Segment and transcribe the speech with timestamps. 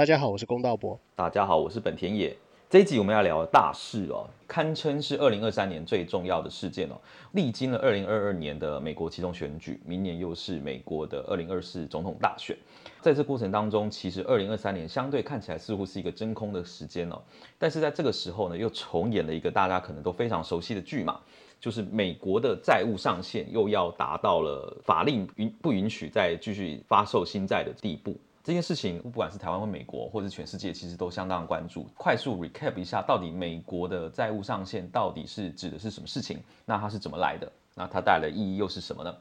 [0.00, 0.98] 大家好，我是龚道博。
[1.14, 2.34] 大家好，我是本田野。
[2.70, 6.98] 这一集我们要聊大事哦，堪称是二零二三年最重要的事件哦。
[7.32, 12.56] 历经了二零二二年的美国其中选举，明年又是美国的二零二四总统大选。
[13.02, 17.20] 在这过程当中，其实二零二三年相对看起来似乎是一个真空的时间哦。
[17.58, 21.20] 但是在这个时候呢，又重演了一个大家可能都非常熟悉的剧嘛。
[21.60, 28.16] 就是美国的债务上限又要达到了法令允不允许再继续发售新债的地步。
[28.42, 31.86] 这件事情不管是台湾或美国，或者全世界，其实都相当关注。
[31.96, 36.42] 快速 recap 一下，到底美国的债务上限到底是指的是什么事情？
[36.64, 37.52] 那它是怎么来的？
[37.74, 39.14] 那它带来的意义又是什么呢？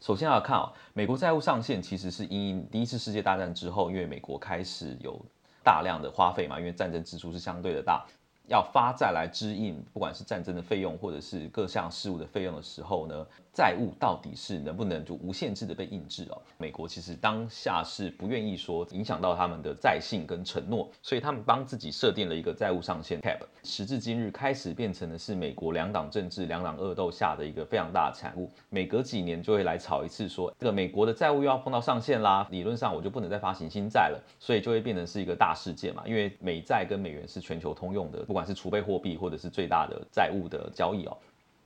[0.00, 5.18] 首先要看啊，美国债务上限其实是因第一次世界大战之后，因为美国开始有
[5.64, 8.06] 大量的花费嘛，因为战争支出是相对的大。
[8.48, 16.40] 要发债来支应，不管是战争的费用，或者是各项事务的费用的时候呢，债务到底是能不能就无限制的被印制哦？
[16.56, 23.38] 美国其实当下是不愿意说影响到他们的债信跟承诺，所以他们帮自己设定了一个债务上限 cap。
[23.64, 28.48] 时至今日，开始变成的是美国两党政治、两党恶斗下的一个非常大的产物。
[28.70, 36.04] 每隔几年就会来吵一次，说这个美国的债务又要碰到上限啦，理论上我就不能再发行新债了，所以就会变成是一个大事件嘛。
[36.06, 38.24] 因为美债跟美元是全球通用的。
[38.36, 41.16] 不管是储备货币或者是最大的债务的交易哦，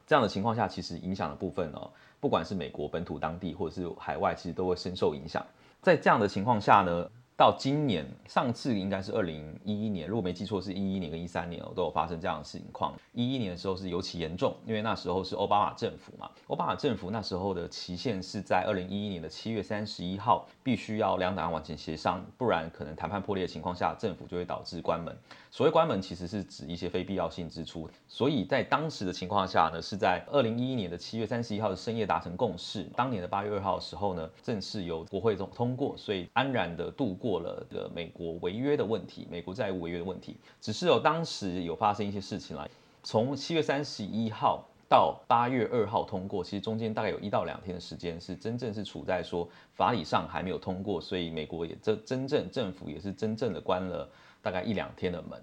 [0.07, 1.91] 这样的情况下，其实影响的部分哦，
[2.21, 5.45] 不管是美国本土当地或者是海外，其实都会深受影响。
[5.83, 7.11] 在这样的情况下呢？
[7.41, 12.93] 到今年，上次应该是二零一一年，如果没记错，是一一年跟一三年哦，都有发生这样的情况。
[13.15, 25.17] 一一年的时候是尤其严重，因为那时候是奥巴马政府嘛，奥巴马政府那时候的期限是在二零一一年的七月三十一号，必须要两党完成协商，不然可能谈判破裂的情况下，政府就会导致关门。
[25.51, 27.89] 所谓关门，其实是指一些非必要性支出。
[28.07, 37.30] 所以在当时的情况下呢，是在二零一一年的七月三十一号的深夜达成共识，当年的八月二号的时候呢，正式由国会中通过，所以安然的度过。
[37.31, 42.69] 过了的美国违约的问题，美国债务违约的问题，只是有当时有发生一些事情来。
[43.05, 54.09] 从七月三十一号到八月二号通过，其实中间大概有一到两天的时间是真正是处在说法理上还没有通过，所以美国也真真正政府也是真正的关了
[54.43, 55.41] 大概一两天的门。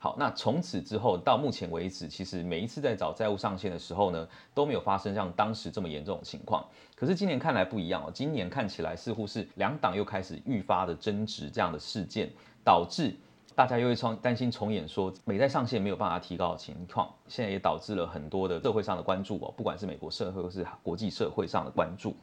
[0.00, 6.64] 好，那从此之后到目前为止，其实每一次在找债务上限的时候呢，都没有发生像当时这么严重的情况。
[6.94, 12.30] 可是今年看来不一样哦，今年看起来似乎是两党又开始愈发的争执这样的事件，
[12.64, 13.12] 导致
[13.56, 17.12] 大家又会从担心重演说美债上限没有办法提高的情况。
[17.26, 22.14] 现在也导致了很多的社会上的关注哦，不管是美国社会或是国际社会上的关注。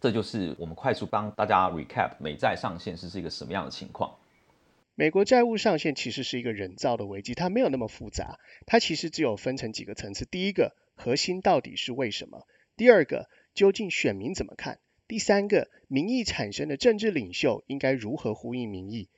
[0.00, 4.08] 这就是我们快速帮大家 recap 美债上限是是一个什么样的情况。
[4.98, 10.24] 美国债务上限其实是一个人造的危机，它没有那么复杂，它其实只有分成几个层次。
[10.24, 12.46] 第一个，核心到底是为什么？
[12.78, 14.80] 第二个，究竟选民怎么看？
[15.06, 19.10] 第三个，民意产生的政治领袖应该如何呼应民意？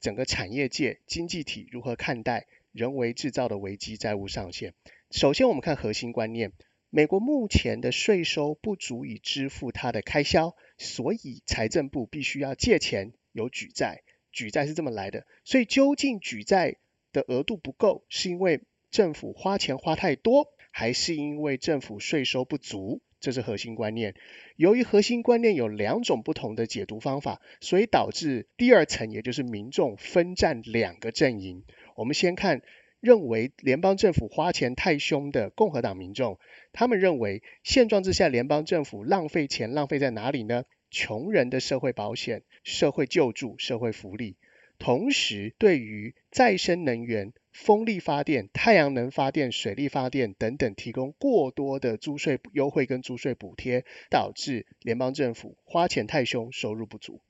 [0.00, 4.72] 整个产业界、经济体如何看待人为制造的危机债务上限？
[5.10, 6.52] 首先，我们看核心观念：
[6.88, 14.02] 美国目前的税收不足以支付它的开销，所以财政部必须要借钱，有举债。
[14.36, 16.76] 举债是这么来的，所以究竟举债
[17.10, 18.60] 的额度不够，是因为
[18.90, 23.00] 政府花钱花太多，还是因为政府税收不足？
[23.18, 24.14] 这是核心观念。
[24.56, 31.64] 由于核心观念有两种不同的解读方法，所以导致第二层，也就是民众分占两个阵营。
[31.96, 32.60] 我们先看
[33.00, 36.38] 认为联邦政府花钱太凶的共和党民众，
[36.72, 40.64] 他们认为现状之下，联邦政府浪费钱浪费在哪里呢？
[40.96, 44.38] 穷人的社会保险、社会救助、社会福利，
[44.78, 57.20] 同时对于再生能源、风力发电、太阳能发电、水力发电等等提供过多的租税优惠跟租税补贴，导致联邦政府花钱太凶，收入不足。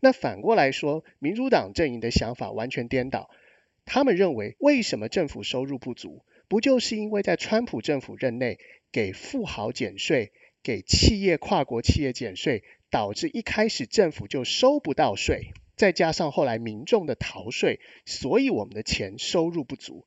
[0.00, 3.30] 那反过来说，民主党阵营的想法完全颠倒，
[3.84, 8.58] 他们认为为什么政府收入不足，不就是因为在川普政府任内
[8.90, 10.32] 给富豪减税，
[10.64, 12.64] 给企业跨国企业减税？
[12.90, 20.06] 导致一开始政府就收不到税，再加上后来民众的逃税，所以我们的钱收入不足。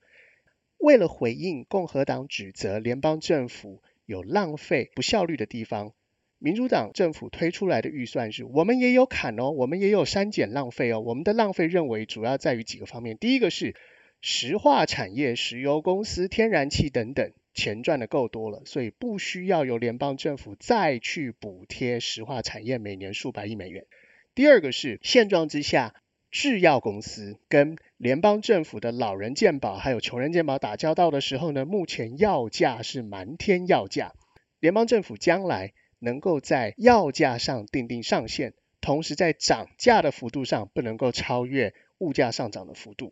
[0.78, 5.94] 为了回应共和党指责联邦政府有浪费不效率的地方，
[6.38, 11.02] 民主党政府推出来的预算是，我们也有砍哦，我们也有删减浪费哦。
[11.02, 13.76] 我们的浪费认为主要在于几个方面，第一个是
[14.22, 17.34] 石化产业、石油公司、天然气等等。
[17.60, 23.86] 钱赚的够多了，所以不需要由联邦政府再去补贴石化产业每年数百亿美元。
[24.34, 25.94] 第二个是现状之下，
[26.32, 34.14] 制药公司跟联邦政府的老人健保还有穷人健保打交道的时候呢，目前药价是瞒天要价。
[34.60, 43.12] 联邦政府将来能够在药价上定定上限，同时在涨价的幅度上不能够超越物价上涨的幅度。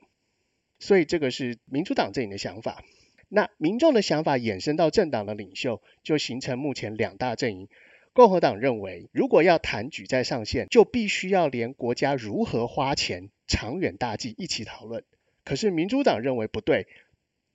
[0.79, 2.83] 所以这个是民主党阵营的想法。
[3.29, 7.67] 那民众的想法衍生到政党的领袖，就形成目前两大阵营。
[8.13, 15.03] 共和党认为，如果要谈举债上限，就必须要连国家如何花钱、长远大计一起讨论。
[15.43, 16.87] 可是民主党认为不对，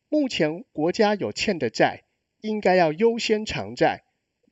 [0.09, 2.05] 目前国家有欠的债，
[2.41, 4.05] 应该要优先偿债，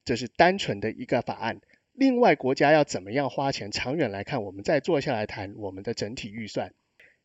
[0.04, 1.60] 这是单纯的一个法案。
[1.92, 6.74] 另外，国家要怎么样花钱，长远来看，我们再坐下来谈我们的整体预算。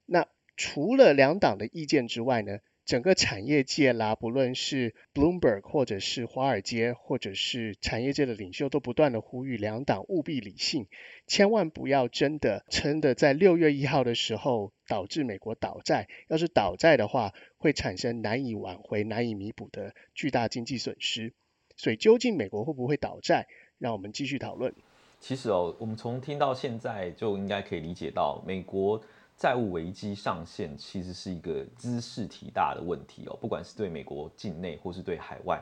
[0.05, 0.27] 那
[0.57, 2.59] 除了两党的意见之外呢？
[2.85, 10.87] 整个产业界啦，不论是 Bloomberg 或者是华尔街，或者是产业界的领袖，都不断的呼吁两党务必理性，
[11.25, 16.07] 千万不要真的真的在六月一号的时候导致美国倒债。
[16.27, 21.33] 要是倒债的话，会产生难以挽回、难以弥补的巨大经济损失。
[21.75, 23.47] 所以，究竟美国会不会倒债？
[23.79, 24.73] 让我们继续讨论。
[25.19, 29.01] 其实哦，我们从听到现在就应该可以理解到美国。
[29.37, 35.61] 债务危机上限其实是一个姿势体大的问题哦，不管是对美国境内或是对海外，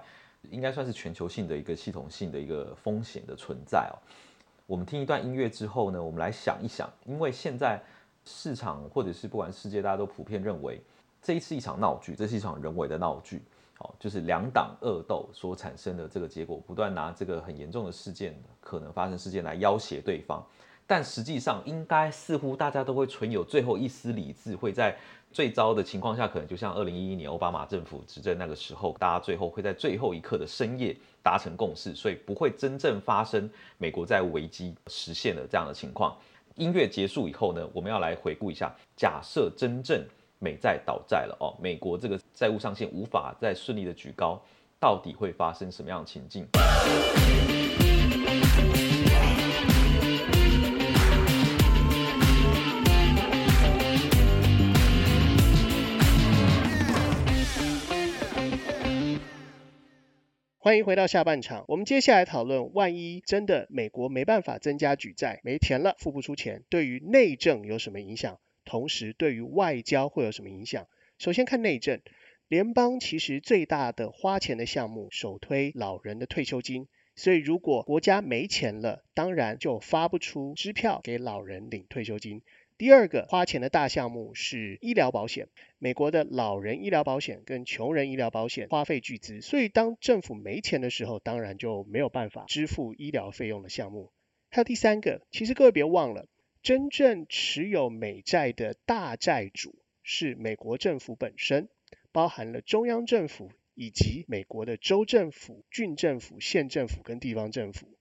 [0.51, 3.97] 应该算是全球性的一个系统性的一个风险的存在哦。
[4.67, 7.81] 我们听一段音乐之后呢，我们来想一想，因为现在
[8.25, 10.79] 市场或者是不管世界，大家都普遍认为
[11.21, 13.41] 这一次一场闹剧，这是一场人为的闹剧，
[13.79, 20.45] 哦，就是两党恶斗所产生的这个结果，不断拿这个很严重的事件可能发生事件来要挟对方。
[20.85, 24.95] 但实际上，应该似乎大家都会存有最后一丝理智，会在
[25.31, 36.15] 最糟的情况下，可能就像二零一一年奥巴马政府执政那个时候，大家最后会在最后一刻的深夜达成共识，所以不会真正发生美国债务危机实现的这样的情况。
[36.55, 40.05] 音乐结束以后呢，我们要来回顾一下，假设真正
[40.37, 44.39] 美债倒债了哦，美国这个债务上限无法再顺利的举高，
[44.79, 46.45] 到底会发生什么样的情境？
[60.63, 68.39] 欢迎回到下半场，我们接下来讨论，万一真的美国没办法增加举债，没钱了，付不出钱，对于内政有什么影响？
[68.63, 70.87] 同时，对于外交会有什么影响？
[71.17, 71.99] 首先看内政，
[72.47, 76.87] 联邦其实最大的花钱的项目，首推老人的退休金，
[77.17, 82.41] 所以如果国家没钱了，当然就发不出支票给老人领退休金。
[82.77, 85.47] 第二个花钱的大项目是医疗保险。
[85.77, 94.11] 美国的老人医疗保险跟穷人医疗保险花费巨资，所以当政府没钱的时候，当然就没有办法支付医疗费用的项目。
[94.49, 96.27] 还有第三个，其实各位别忘了，
[96.61, 101.69] 真正持有美债的大债主是美国政府本身，
[102.11, 107.92] 包含了中央政府以及美国的州政府、郡政府、县政府跟地方政府。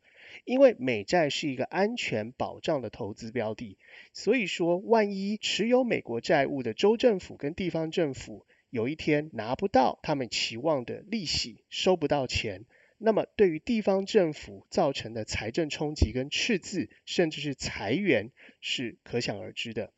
[0.45, 3.79] 因为美债是一个安全保障的投资标的，
[4.13, 12.65] 所以说，万一持有美国债务的州政府跟地方政府有一天拿不到他们期望的利息，收不到钱，
[12.99, 18.31] 那么对于地方政府造成的财政冲击跟赤字，甚至是裁员，
[18.61, 19.93] 是可想而知的。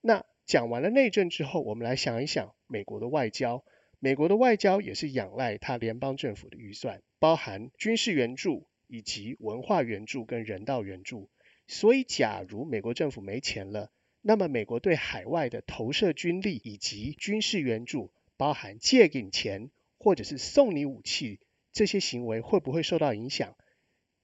[0.00, 3.64] 那讲完了内政之后，我们来想一想美国的外交。
[4.04, 8.66] 美国的外交也是仰赖它联邦政府的预算，包含军事援助。
[8.92, 11.30] 以及文化援助跟人道援助，
[11.66, 21.40] 所以假如美国政府没钱了，那么美国对海外的投射军力以及军事援助，包含借给你钱或者是送你武器，
[21.72, 23.56] 这些行为会不会受到影响、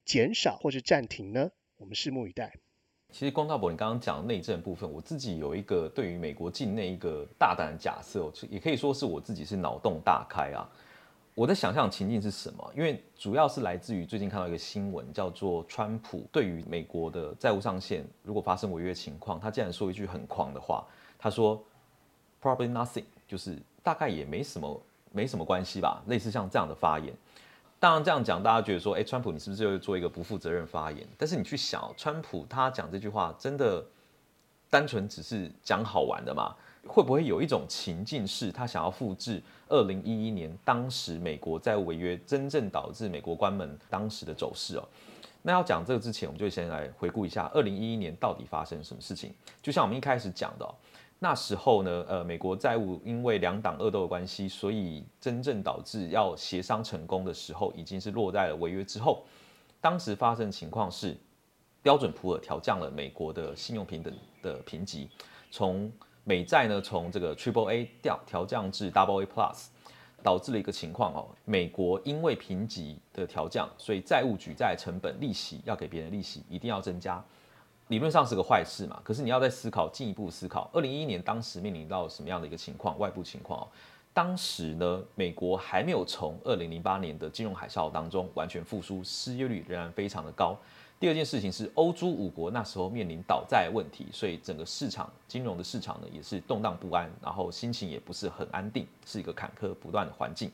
[0.05, 1.49] 减少或是暂停呢？
[1.77, 2.53] 我们拭目以待。
[3.11, 10.69] 其实，光大伯，你刚刚讲内政部分，我自己有一个对于美国境内一个大胆的假设，也可以说是我自己是脑洞大开啊。
[11.39, 12.71] 我的想象情境是什么？
[12.75, 20.85] 因为主要是来自于最近看到一个新闻，叫做川普对于美国的债务上限，如果发生违约情况，他竟然说一句很狂的话，
[21.17, 21.63] 他说
[22.41, 24.81] “probably nothing”，就是大概也没什么，
[25.13, 27.13] 没什么关系吧，类似像这样的发言。
[27.79, 31.07] 当然这样讲，大家觉得说，哎，川普你是不是又做一个不负责任发言？
[31.17, 33.81] 但是你去想，川普他讲这句话，真的
[34.69, 36.53] 单纯只是讲好玩的吗？
[36.87, 44.83] 会不会有一种情境是，他想要复制二零一一年当时美国债务违约，真正导致美国关门当时的走势哦？
[45.41, 49.33] 那要讲这个之前，我们就先来回顾一下二零一一年到底发生什么事情。
[49.61, 50.75] 就像我们一开始讲的，
[51.17, 59.23] 那时候呢，呃，美国债务因为两党恶斗的关系，所以真正导致要协商成功的时候，已经是落在了违约之后。
[59.79, 61.15] 当时发生的情况是，
[61.81, 65.09] 标准普尔调降了美国的信用平等的评级，
[65.49, 65.89] 从
[66.23, 69.67] 美债呢，从这个 Triple A 调调降至 Double A Plus，
[70.21, 77.23] 导致了一个情况哦，美国因为评级的调降，所以债务举债成本利息要给别人利息一定要增加，
[77.87, 78.99] 理论上是个坏事嘛。
[79.03, 82.99] 可是你要再思考进一步思考，二零一一年当时面临到什么样的一个情况？
[82.99, 83.67] 外部情况哦，
[84.19, 90.57] 当时呢，美国还没有从二零零八年的金融海啸当中完全复苏，失业率仍然非常的高。
[90.99, 100.51] 第二件事情是，欧洲五国那时候面临倒债问题，所以整个市场金融的市场呢也是动荡不安，然后心情也不是很安定，是一个坎坷不断的环境，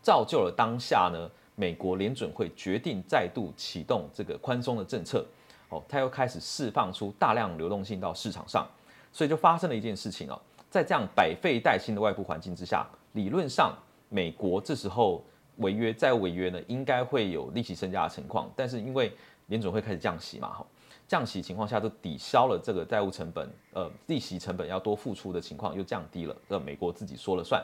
[0.00, 5.26] 造就了当下呢，美国联准会决定再度启动这个宽松的政策，
[5.70, 8.64] 哦，它又开始释放出大量流动性到市场上，
[9.12, 10.40] 所以就发生了一件事情哦，
[10.70, 13.76] 在这样百废待兴的外部环境之下，理论上
[14.08, 15.24] 美国这时候
[15.56, 19.12] 违约再违约呢，应该会有利息增加的情况，但是因为
[19.46, 20.66] 联准会开始降息嘛，哈，
[21.06, 27.62] 降息情况下都抵消了这个债务成本，呃，利息成本要多付出的情况又降低了，呃，美国自己说了算。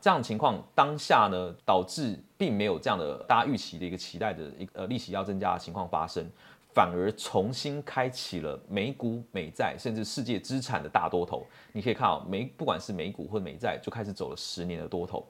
[0.00, 6.24] 这样的情况当下呢，导致并没有这样的大家预期的一个期待的一呃利息要增加的情况发生，
[6.72, 11.46] 反而重新开启了美股、美债甚至世界资产的大多头。
[11.72, 15.26] 你可以看到美不管是美股或美债，就开始走了十年的多头。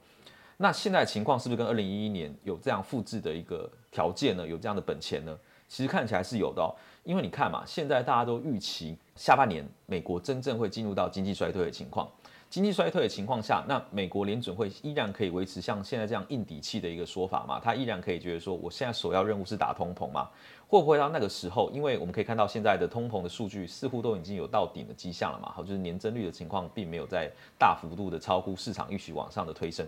[0.57, 4.47] 那现在情况是不是跟二零一一年有这样复制的一个条件呢？
[4.47, 5.35] 有这样的本钱呢？
[5.67, 12.11] 其实看起来是有的，因为你看嘛，现在大家都预期下半年美国真正会进入到经济衰退的情况。
[12.51, 17.61] 经济衰退的情况下，那美国联准会依然可以维持像现在这样硬底气的一个说法嘛？
[17.61, 20.29] 他依然可以觉得说，我现在首要任务是打通膨嘛？
[20.67, 21.71] 会不会到那个时候？
[21.71, 25.53] 因为我们可以看到现在的通膨的数据似乎都已经有到顶的迹象了嘛？
[25.55, 29.87] 好，就是年增率的情况并没有在大幅度的超乎市场预期往上的推升。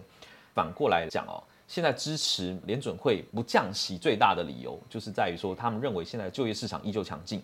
[0.54, 1.42] 反过来讲哦。
[1.68, 7.42] 现在支持联准会不降息最大的理由，就是在于说，他们认为现在就业市场依旧强劲，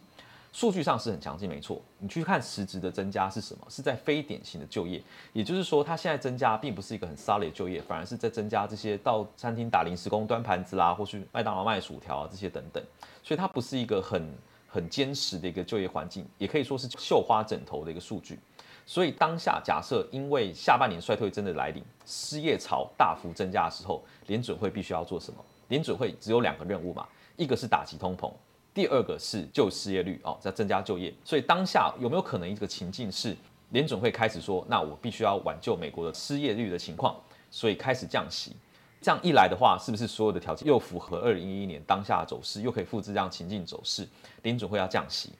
[0.52, 1.80] 数据上是很强劲，没错。
[1.98, 3.66] 你去看实质的增加是什么？
[3.68, 5.00] 是在非典型的就业，
[5.32, 12.82] 也就是说，它现在增加并不是一个很 solid 就业，反而是在增加这些到餐厅打临时工、端盘子啦，或是麦当劳卖薯条啊这些等等，
[13.22, 14.26] 所以它不是一个很
[14.66, 18.38] 很坚实的一个就业环境，也可以说是绣花枕头的一个数据。
[18.86, 25.44] 所以当下假设，因为下半年衰退真的来临，失业潮大幅增加的时候，联准会必须要做什么？
[25.68, 28.32] 联准会只有两个任务嘛，一个是打击通膨，
[28.78, 31.12] 第二个是救失业率哦，在增加就业。
[31.24, 33.36] 所以当下有没有可能一个情境是，
[33.70, 37.16] 联准会开始说，那我必须要挽救美国的失业率的情况，
[37.50, 38.52] 所以开始降息。
[39.00, 44.06] 这样一来的话，是不是所有的条件又符合二零一一年当下的走势，又可以复制这样情境走势？
[44.42, 45.32] 联准会要降息。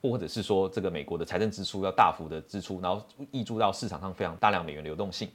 [0.00, 5.28] 或者是说，这个美国的财政支出要大幅的支出，然后溢注到市场上非常大量美元流动性，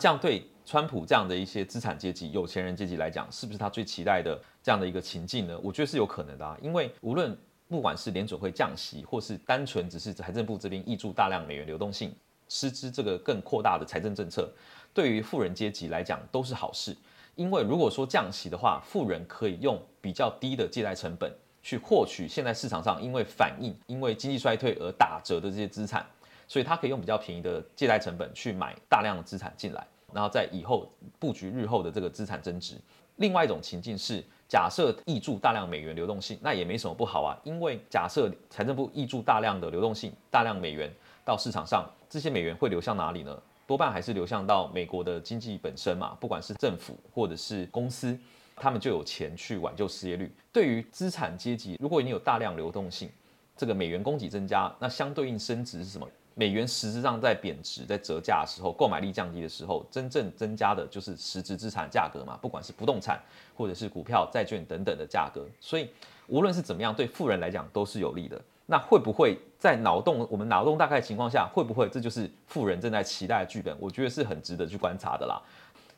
[0.00, 5.60] 这样对川普这样的一些资产阶级、有钱人阶级来讲，是不是他最期待的这样的一个情境呢？
[5.62, 7.36] 我觉得是有可能的啊，因为无论
[7.68, 12.14] 不管是联准会降息，或是单纯只是财政部这边溢注大量美元流动性，
[12.48, 14.50] 实施这个更扩大的财政政策，
[14.94, 16.96] 对于富人阶级来讲都是好事，
[17.34, 21.30] 因为如果说降息的话，富人可以用比较低的借贷成本。
[21.62, 26.06] 去获取现在市场上因为反应、因为经济衰退而打折的这些资产，
[26.50, 30.90] 所以他可以用比较便宜的借贷成本去买大量的资产进来，然后在以后
[31.20, 32.74] 布局日后的这个资产增值。
[33.18, 40.92] 另外一种情境是，假设挹注大量美元流动性，那也没什么不好啊，因为假设财政部挹注大量的流动性、大量美元
[41.24, 43.40] 到市场上，这些美元会流向哪里呢？
[43.68, 48.18] 多半还是流向到美国的经济本身嘛，不管是政府或者是公司。
[48.62, 50.30] 他们就有钱去挽救失业率。
[50.52, 53.08] 对于资产阶级，如果你有大量流动性，
[53.56, 56.06] 这个美元供给增加，那相对应升值是什么？
[56.40, 63.20] 美元实质上在贬值、在折价的时候，购买力降低的时候，真正增加的就是实质资产价格嘛，不管是不动产
[63.54, 65.46] 或者是股票、债券等等的价格。
[65.60, 65.90] 所以
[66.28, 68.40] 无论是怎么样，对富人来讲都是有利的。
[68.64, 73.76] 那会不会在脑洞我们脑洞大概情况下，会不会这就是富人正在期待的剧本？
[73.78, 75.38] 我觉得是很值得去观察的啦。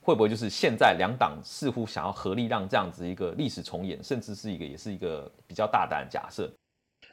[0.00, 6.50] 会不会就是现在两党似乎想要合力让这样子一个历史重演，甚至是一个也是一个比较大胆的假设？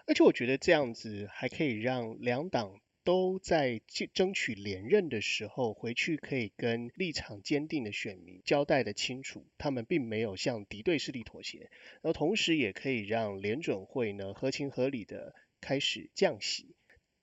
[0.08, 2.72] 而且我觉得这样子还可以让两党
[3.04, 3.82] 都在
[4.14, 11.70] 争取连任的时候回去可以跟立场坚定的选民交代的清楚，他们并没有向敌对势力妥协。
[12.02, 16.76] 然后同时也可以让联准会呢合情合理的开始降息。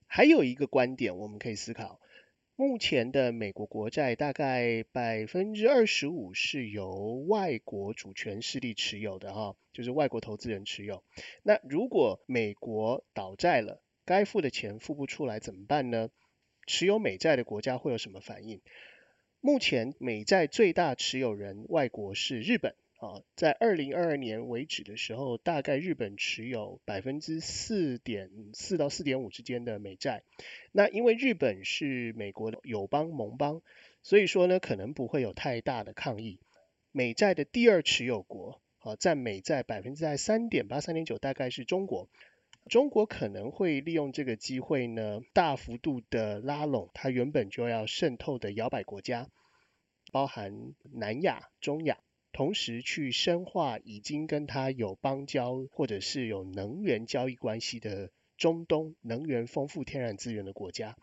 [0.07, 2.01] 还有一个观点我们可以思考。
[2.59, 11.05] 目前的美国国债大概百分之二十五是由外国主权势力持有的哈，就是外国投资人持有。
[11.43, 16.09] 那如果美国倒债了，该付的钱付不出来怎么办呢？
[16.67, 18.63] 持有美债的国家会有什么反应？
[19.41, 22.75] 目前美债最大持有人外国是日本。
[22.99, 30.23] 啊，在二零二二年为止的时候，大概日本持有百分之四点四到四点五之间的美债。
[30.73, 33.61] 那因为日本是美国的友邦盟邦，
[34.03, 36.41] 所以说呢，可能不会有太大的抗议。
[36.91, 42.09] 美债的第二持有国，啊，占美债百分之在三点八、三点九，大概是中国。
[42.69, 49.29] 中国可能会利用这个机会呢，大幅度的拉拢它原本就要渗透的摇摆国家，
[50.13, 51.99] 包含南亚、中亚，
[52.33, 60.97] 同时去深化已经跟它有邦交或者是有能源交易关系的中东能源丰富天然资源的国家。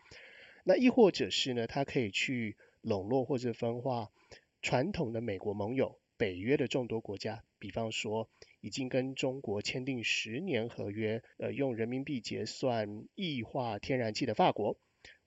[0.64, 4.10] 那亦或者是呢，它可以去笼络或者分化
[4.60, 5.98] 传统的美国盟友。
[6.16, 8.28] 北约的众多国家，比方说
[8.64, 14.78] 已经跟中国签订十年合约，呃，用人民币结算液化天然气的法国，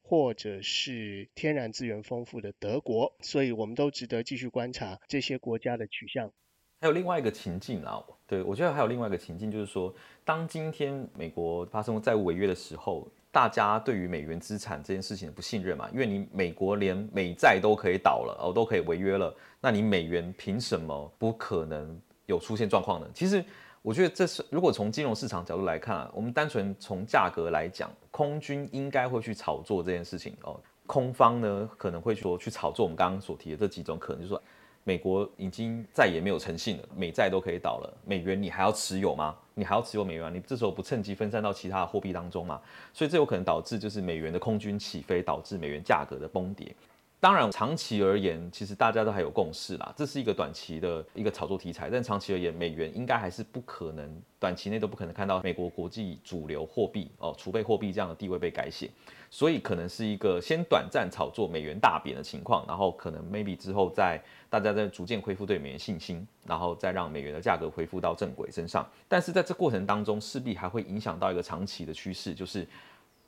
[0.02, 6.34] 或者是天然资源丰富的德国，所以我们都值得继续观察这些国家的取向。
[6.82, 9.94] 还有另外一个情境啊，对我觉得还有另外一个情境，就是说，
[10.26, 13.08] 当今天美国发生债务违约的时候。
[13.30, 23.08] 大家对于美元资产这件事情的不信任嘛，因为你美国连美债都可以倒了，哦，都可以违约了，那你美元凭什么不可能有出现状况呢？
[23.14, 23.44] 其实
[23.82, 34.42] 我觉得这是如果从金融市场角度来看啊，我们单纯从价格来讲，空军应该会去炒作这件事情哦，空方呢可能会说去炒作我们刚刚所提的这几种可能，就是说。
[34.84, 39.36] 美国已经再也没有诚信了，美债都可以倒了，美元你还要持有吗？
[39.54, 40.34] 你还要持有美元？
[40.34, 42.62] 你这时候不趁机分散到其他的货币当中吗？
[42.94, 46.74] 所以这有可能导致就是美元的空军起飞，导致美元价格的崩跌。
[47.20, 51.90] 当然，长期而言，其实大家都还有共识啦，这是一个短期的一个炒作题材。
[51.90, 58.88] 但长期而言，美元应该还是不可能短期内都不可能看到美国国际主流货币哦，储备货币这样的地位被改写。
[59.32, 68.88] 所以可能是一个先短暂炒作美元大贬的情况，然后可能 maybe 之后再大家再逐渐恢复对美元信心，然后再让美元的价格恢复到正轨身上。
[69.08, 72.66] 但是在这过程当中，势必还会影响到一个长期的趋势，就是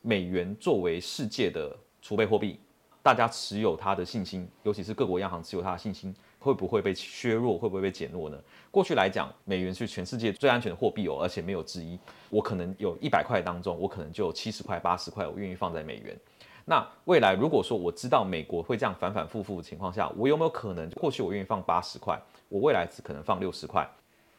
[0.03, 2.59] 美元作为世界的储备货币，
[3.01, 6.15] 大家持有它的信心，尤其是各国央行持有它的信心。
[6.41, 7.57] 会不会被削弱？
[7.57, 8.37] 会不会被减弱呢？
[8.71, 11.99] 过去来讲，美元是全世界最安全的货币哦，而且没有之一。
[12.29, 16.17] 我可能有一百块当中，我可能就有七十块、八十块，我愿意放在美元。
[16.63, 23.85] 那未来如果说我知道美国会这样反反复复的情况下，我有没有可能过去我愿意放八十块，我未来只可能放六十块？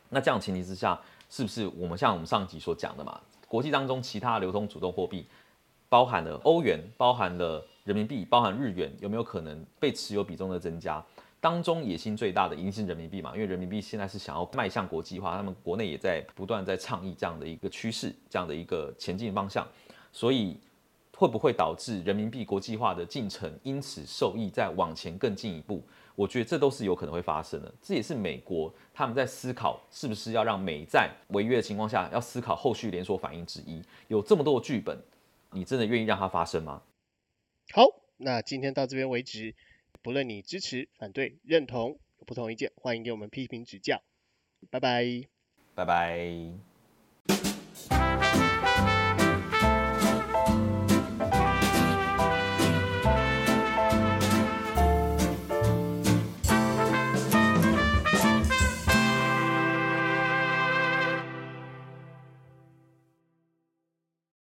[0.08, 3.20] 那这样前提之下，是不是我们像我们上集所讲的嘛？
[3.46, 5.26] 国际当中其他流通主动货币，
[5.90, 11.04] 包含了欧元、包含了人民币、包含日元，有没有可能被持有比重的增加？
[11.40, 19.66] 当中野心最大的一定是人民币嘛，因为人民币现在是想要迈向国际化，他们国内也在不断在倡议这样的一个趋势，这样的一个前进方向，
[20.12, 20.58] 所以
[21.16, 25.82] 会不会导致人民币国际化的进程因此受益再往前更进一步？
[26.14, 33.82] 我觉得这都是有可能会发生的，这也是美国他们在思考是不是要让美债违约的情况下要思考后续连锁反应之一。
[34.08, 34.98] 有这么多的剧本，
[35.52, 36.82] 你真的愿意让它发生吗？
[37.72, 39.54] 好，那今天到这边为止。
[40.02, 44.02] 不论你支持、反对、认同，有不同意见，欢迎给我们批评指教。
[44.70, 45.04] 拜拜，
[45.74, 46.69] 拜拜。